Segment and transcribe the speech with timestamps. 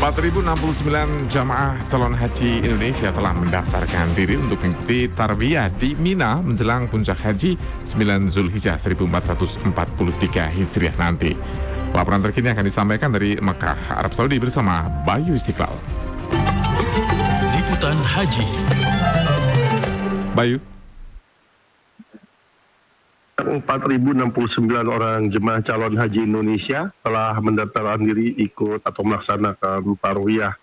[0.00, 7.20] 4.069 jamaah calon haji Indonesia telah mendaftarkan diri untuk mengikuti tarbiyah di Mina menjelang puncak
[7.20, 11.36] haji 9 Zulhijjah 1443 Hijriah nanti.
[11.92, 15.76] Laporan terkini akan disampaikan dari Mekah, Arab Saudi bersama Bayu Istiqlal.
[17.52, 18.48] Liputan Haji.
[20.32, 20.79] Bayu.
[23.42, 30.54] 4.069 orang jemaah calon haji Indonesia telah mendaftarkan diri ikut atau melaksanakan tarwiyah.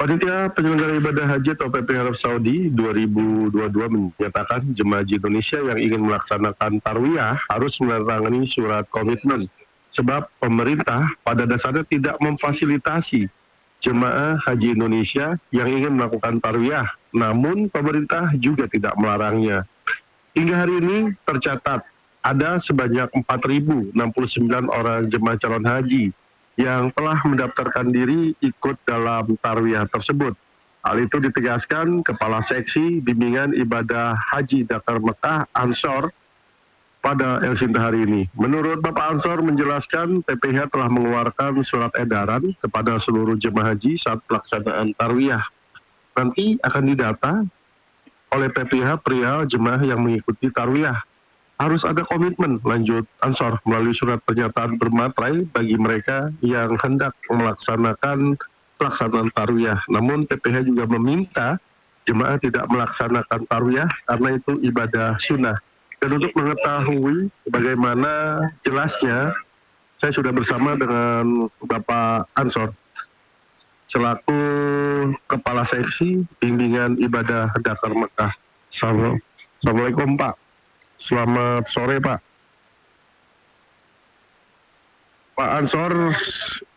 [0.00, 3.52] Panitia penyelenggara ibadah haji atau PP Arab Saudi 2022
[3.92, 9.44] menyatakan jemaah haji Indonesia yang ingin melaksanakan tarwiyah harus menandatangani surat komitmen
[9.92, 13.28] sebab pemerintah pada dasarnya tidak memfasilitasi
[13.78, 19.64] jemaah haji Indonesia yang ingin melakukan tarwiyah, namun pemerintah juga tidak melarangnya.
[20.38, 21.82] Hingga hari ini tercatat
[22.22, 23.90] ada sebanyak 4.069
[24.70, 26.14] orang jemaah calon haji
[26.54, 30.38] yang telah mendaftarkan diri ikut dalam tarwiyah tersebut.
[30.86, 36.14] Hal itu ditegaskan Kepala Seksi Bimbingan Ibadah Haji Dakar Mekah Ansor
[37.02, 38.30] pada Elsinta hari ini.
[38.38, 44.94] Menurut Bapak Ansor menjelaskan PPH telah mengeluarkan surat edaran kepada seluruh jemaah haji saat pelaksanaan
[44.94, 45.42] tarwiyah.
[46.14, 47.42] Nanti akan didata
[48.32, 51.00] oleh PPH pria jemaah yang mengikuti tarwiyah.
[51.58, 58.38] Harus ada komitmen lanjut Ansor melalui surat pernyataan bermaterai bagi mereka yang hendak melaksanakan
[58.78, 59.82] pelaksanaan tarwiyah.
[59.90, 61.58] Namun PPH juga meminta
[62.06, 65.58] jemaah tidak melaksanakan tarwiyah karena itu ibadah sunnah.
[65.98, 69.34] Dan untuk mengetahui bagaimana jelasnya,
[69.98, 72.70] saya sudah bersama dengan Bapak Ansor
[73.88, 74.40] selaku
[75.26, 78.32] Kepala Seksi Bimbingan Ibadah Dakar Mekah.
[78.68, 80.36] Assalamualaikum Pak.
[81.00, 82.20] Selamat sore Pak.
[85.38, 86.12] Pak Ansor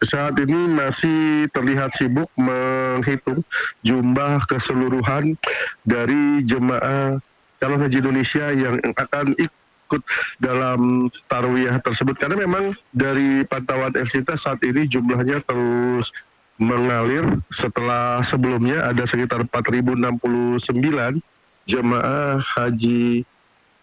[0.05, 3.41] saat ini masih terlihat sibuk menghitung
[3.81, 5.33] jumlah keseluruhan
[5.81, 7.17] dari jemaah
[7.57, 10.01] calon haji Indonesia yang akan ikut
[10.37, 16.13] dalam tarwiyah tersebut karena memang dari pantauan Elsita saat ini jumlahnya terus
[16.59, 21.21] mengalir setelah sebelumnya ada sekitar 4.069
[21.69, 23.23] jemaah haji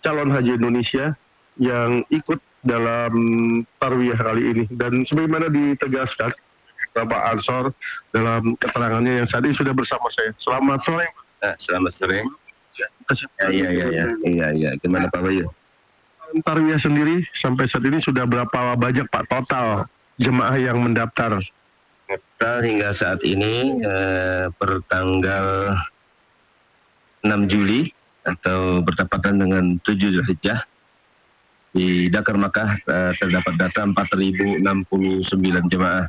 [0.02, 1.14] calon haji Indonesia
[1.58, 3.12] yang ikut dalam
[3.78, 6.30] tarwiyah kali ini dan sebagaimana ditegaskan
[6.94, 7.70] Bapak Ansor
[8.10, 10.34] dalam keterangannya yang saat ini sudah bersama saya.
[10.40, 11.06] Selamat sore.
[11.38, 12.18] Nah, selamat sore.
[12.78, 12.86] Ya,
[13.50, 14.70] iya, iya, iya, iya, iya.
[14.82, 15.46] Gimana Pak Bayu?
[16.42, 19.86] Tarwiyah sendiri sampai saat ini sudah berapa banyak Pak total
[20.18, 21.38] jemaah yang mendaftar?
[22.08, 25.76] Total hingga saat ini eh, per tanggal
[27.20, 27.84] 6 Juli
[28.24, 30.64] atau bertepatan dengan 7 Zulhijjah
[31.76, 34.64] di Dakar Makkah eh, terdapat data 4.069
[35.68, 36.08] jemaah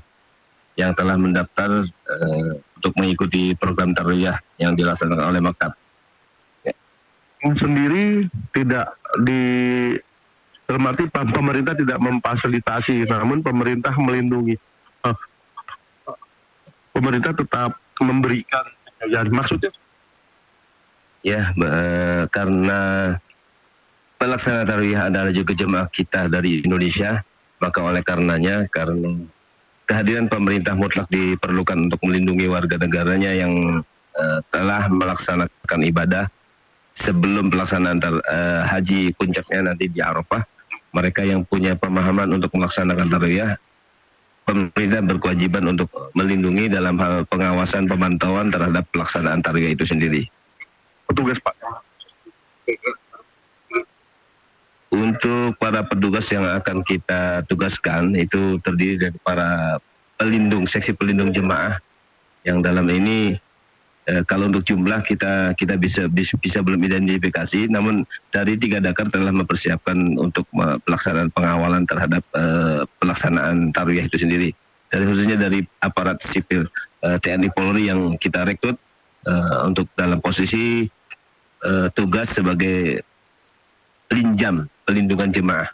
[0.79, 5.75] yang telah mendaftar eh, untuk mengikuti program tarwiyah yang dilaksanakan oleh Makkah.
[7.59, 8.95] Sendiri tidak
[9.27, 9.43] di
[10.67, 14.55] arti pemerintah tidak memfasilitasi, namun pemerintah melindungi
[16.99, 18.67] pemerintah tetap memberikan
[19.07, 19.71] ya maksudnya?
[21.23, 23.15] Ya uh, karena
[24.19, 27.23] pelaksana tarwiyah adalah juga jemaah kita dari Indonesia
[27.63, 29.19] maka oleh karenanya karena
[29.87, 33.83] kehadiran pemerintah mutlak diperlukan untuk melindungi warga negaranya yang
[34.15, 36.27] uh, telah melaksanakan ibadah
[36.95, 40.43] sebelum pelaksanaan tar, uh, haji puncaknya nanti di Arafah
[40.91, 43.55] mereka yang punya pemahaman untuk melaksanakan tarwiyah
[44.49, 50.25] pemerintah berkewajiban untuk melindungi dalam hal pengawasan pemantauan terhadap pelaksanaan target itu sendiri.
[51.05, 51.53] Petugas Pak.
[54.89, 59.77] Untuk para petugas yang akan kita tugaskan itu terdiri dari para
[60.17, 61.77] pelindung, seksi pelindung jemaah
[62.41, 63.37] yang dalam ini
[64.09, 68.03] eh, kalau untuk jumlah kita kita bisa bisa, bisa belum identifikasi, namun
[68.33, 70.49] dari tiga dakar telah mempersiapkan untuk
[70.83, 74.49] pelaksanaan pengawalan terhadap eh, pelaksanaan tarwiyah itu sendiri.
[74.89, 76.65] Dari khususnya dari aparat sipil
[77.05, 78.75] eh, TNI Polri yang kita rekrut
[79.29, 80.89] eh, untuk dalam posisi
[81.63, 83.05] eh, tugas sebagai
[84.09, 85.69] linjam pelindungan jemaah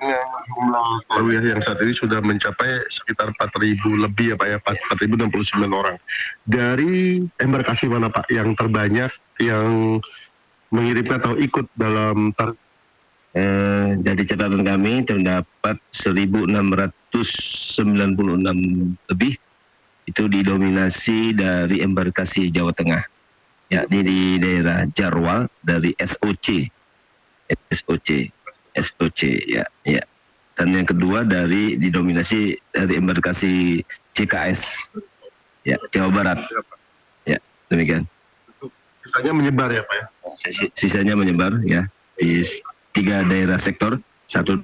[0.00, 4.58] jumlah tarwiyah yang saat ini sudah mencapai sekitar 4.000 lebih ya Pak ya,
[4.96, 5.96] 4.069 orang.
[6.48, 10.00] Dari embarkasi mana Pak yang terbanyak yang
[10.72, 12.54] mengirimkan atau ikut dalam tar
[13.36, 17.12] eh, jadi catatan kami terdapat 1.696
[19.12, 19.34] lebih
[20.08, 23.04] itu didominasi dari embarkasi Jawa Tengah.
[23.70, 26.66] Yakni di daerah Jarwa dari SOC
[27.70, 28.08] SOC
[28.80, 30.02] SOC ya ya.
[30.56, 33.80] Dan yang kedua dari didominasi dari embarkasi
[34.16, 34.92] CKS
[35.64, 36.38] ya Jawa Barat.
[37.28, 37.38] Ya
[37.68, 38.04] demikian.
[39.04, 40.06] Sisanya menyebar ya Pak ya?
[40.76, 41.88] Sisanya menyebar ya
[42.20, 42.44] di
[42.92, 43.96] tiga daerah sektor
[44.28, 44.60] satu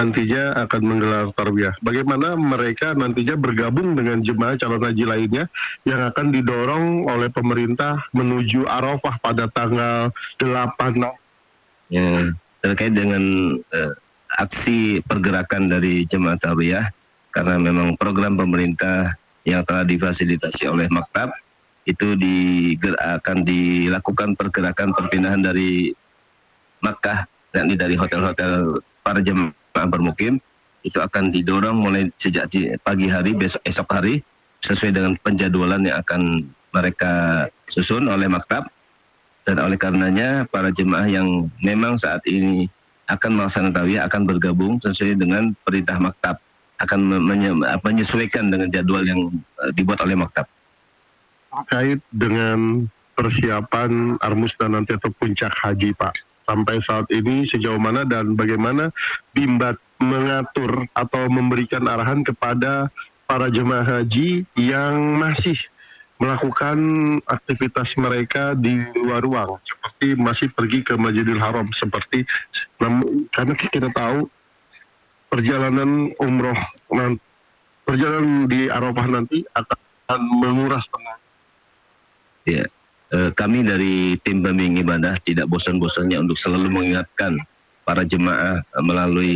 [0.00, 1.76] nantinya akan menggelar tarbiyah.
[1.84, 5.44] Bagaimana mereka nantinya bergabung dengan jemaah calon haji lainnya
[5.84, 10.08] yang akan didorong oleh pemerintah menuju Arafah pada tanggal
[10.40, 12.32] 8 ya,
[12.64, 13.20] terkait dengan
[13.60, 13.92] uh,
[14.40, 16.88] aksi pergerakan dari jemaah tarbiyah
[17.36, 19.12] karena memang program pemerintah
[19.44, 21.36] yang telah difasilitasi oleh Maktab
[21.84, 22.16] itu
[22.96, 25.92] akan dilakukan pergerakan perpindahan dari
[26.80, 30.42] Makkah yakni dari hotel-hotel para jemaah bermukim
[30.80, 32.48] itu akan didorong mulai sejak
[32.80, 34.24] pagi hari besok esok hari
[34.64, 38.68] sesuai dengan penjadwalan yang akan mereka susun oleh maktab.
[39.48, 42.68] Dan oleh karenanya para jemaah yang memang saat ini
[43.08, 46.36] akan melaksanakan tawiyah akan bergabung sesuai dengan perintah maktab
[46.80, 47.00] akan
[47.84, 49.32] menyesuaikan dengan jadwal yang
[49.64, 50.48] eh, dibuat oleh maktab.
[51.50, 52.88] Terkait dengan
[53.18, 58.90] persiapan Armusna nanti atau puncak haji Pak sampai saat ini sejauh mana dan bagaimana
[59.32, 62.88] Bimbat mengatur atau memberikan arahan kepada
[63.28, 65.56] para jemaah haji yang masih
[66.20, 66.76] melakukan
[67.24, 72.28] aktivitas mereka di luar ruang seperti masih pergi ke Masjidil Haram seperti
[73.32, 74.28] karena kita tahu
[75.32, 76.58] perjalanan umroh
[77.88, 81.22] perjalanan di Arafah nanti akan menguras tenaga.
[82.46, 82.79] Yeah.
[83.10, 87.42] Eh, kami dari tim pembimbing ibadah tidak bosan-bosannya untuk selalu mengingatkan
[87.82, 89.34] para jemaah eh, melalui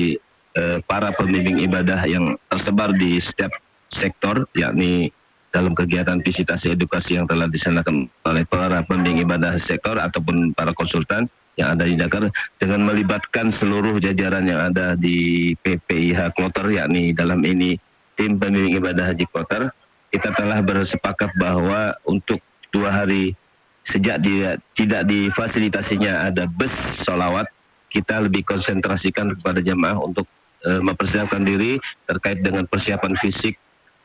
[0.55, 3.51] uh, para pembimbing ibadah yang tersebar di setiap
[3.91, 5.11] sektor yakni
[5.51, 11.27] dalam kegiatan visitasi edukasi yang telah disanakan oleh para pembimbing ibadah sektor ataupun para konsultan
[11.59, 12.31] yang ada di Dakar
[12.63, 17.75] dengan melibatkan seluruh jajaran yang ada di PPIH Kloter yakni dalam ini
[18.15, 19.75] tim pembimbing ibadah haji Kloter.
[20.15, 22.39] Kita telah bersepakat bahwa untuk
[22.71, 23.35] dua hari
[23.85, 26.73] sejak dia tidak difasilitasinya ada bus
[27.05, 27.45] solawat,
[27.93, 30.27] kita lebih konsentrasikan kepada jamaah untuk
[30.65, 31.79] e, mempersiapkan diri
[32.09, 33.55] terkait dengan persiapan fisik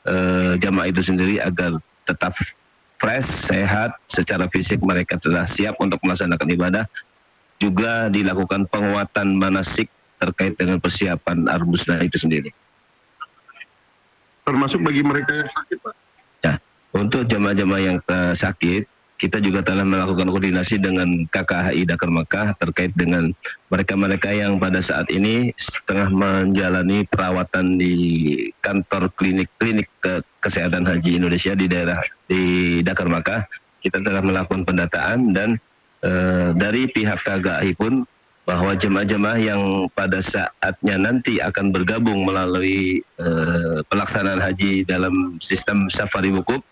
[0.06, 0.16] e,
[0.60, 2.36] jamaah itu sendiri agar tetap
[3.00, 6.86] fresh, sehat, secara fisik mereka telah siap untuk melaksanakan ibadah.
[7.60, 12.52] Juga dilakukan penguatan manasik terkait dengan persiapan arbusna itu sendiri.
[14.44, 15.96] Termasuk bagi mereka yang sakit, Pak?
[16.44, 16.54] Ya,
[16.96, 18.88] untuk jamaah-jamaah yang uh, sakit,
[19.20, 23.36] kita juga telah melakukan koordinasi dengan KKHI Dakar Mekah terkait dengan
[23.68, 27.94] mereka-mereka yang pada saat ini setengah menjalani perawatan di
[28.64, 32.00] kantor klinik-klinik ke kesehatan haji Indonesia di daerah
[32.32, 33.44] di Dakar Mekah.
[33.84, 35.60] Kita telah melakukan pendataan dan
[36.00, 36.12] e,
[36.56, 38.08] dari pihak KKHI pun
[38.48, 39.62] bahwa jemaah-jemaah yang
[39.94, 43.28] pada saatnya nanti akan bergabung melalui e,
[43.92, 46.64] pelaksanaan haji dalam sistem safari wukuf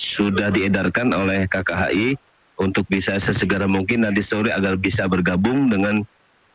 [0.00, 2.16] sudah diedarkan oleh KKHI
[2.56, 6.00] untuk bisa sesegera mungkin nanti sore agar bisa bergabung dengan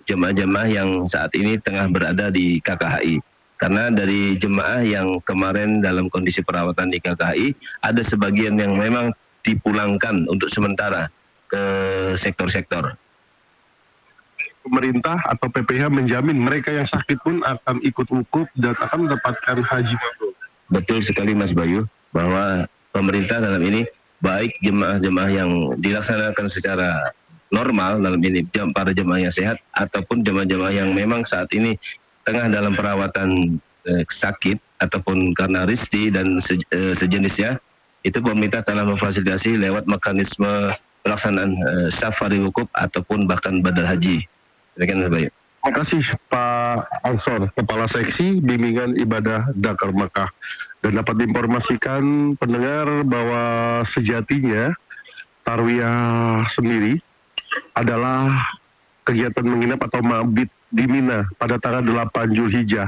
[0.10, 3.22] jemaah-jemaah yang saat ini tengah berada di KKHI.
[3.56, 7.54] Karena dari jemaah yang kemarin dalam kondisi perawatan di KKHI,
[7.86, 9.14] ada sebagian yang memang
[9.46, 11.08] dipulangkan untuk sementara
[11.48, 11.64] ke
[12.18, 12.98] sektor-sektor.
[14.66, 19.94] Pemerintah atau PPH menjamin mereka yang sakit pun akan ikut wukuf dan akan mendapatkan haji
[20.74, 23.84] Betul sekali Mas Bayu, bahwa pemerintah dalam ini
[24.24, 25.52] baik jemaah-jemaah yang
[25.84, 27.12] dilaksanakan secara
[27.52, 31.76] normal dalam ini para jemaah yang sehat ataupun jemaah-jemaah yang memang saat ini
[32.24, 37.60] tengah dalam perawatan eh, sakit ataupun karena risti dan se, eh, sejenisnya
[38.08, 40.72] itu pemerintah telah memfasilitasi lewat mekanisme
[41.06, 44.24] pelaksanaan eh, safari wukuf ataupun bahkan badal haji.
[44.80, 45.30] Demikian baik.
[45.66, 50.30] Terima kasih Pak Ansor, Kepala Seksi Bimbingan Ibadah Dakar Mekah
[50.86, 53.44] dan dapat diinformasikan pendengar bahwa
[53.90, 54.70] sejatinya
[55.42, 57.02] Tarwiyah sendiri
[57.74, 58.54] adalah
[59.02, 62.86] kegiatan menginap atau mabit di Mina pada tanggal 8 Julhijjah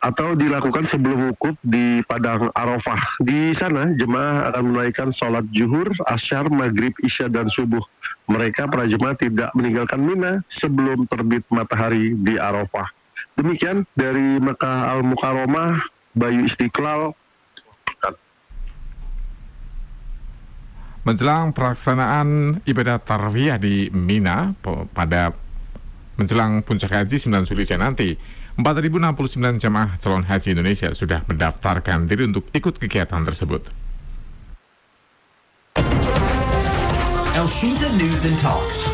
[0.00, 3.20] atau dilakukan sebelum wukuf di Padang Arafah.
[3.20, 7.84] Di sana jemaah akan menaikkan sholat juhur, asyar, maghrib, isya, dan subuh.
[8.32, 12.88] Mereka para jemaah tidak meninggalkan Mina sebelum terbit matahari di Arafah.
[13.36, 17.12] Demikian dari Mekah Al-Mukarramah Bayu Istiqlal.
[21.08, 24.52] Menjelang pelaksanaan ibadah tarwiyah di Mina
[24.92, 25.32] pada
[26.20, 28.18] menjelang puncak haji 9 Zulhijjah nanti,
[28.60, 33.88] 4.069 jamaah calon haji Indonesia sudah mendaftarkan diri untuk ikut kegiatan tersebut.
[37.98, 38.87] News and Talk